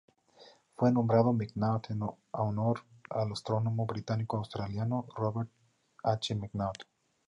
[0.77, 1.99] Fue nombrado McNaught en
[2.31, 2.79] honor
[3.11, 5.51] al astrónomo británico-australiano Robert
[6.01, 6.33] H.
[6.33, 6.85] McNaught.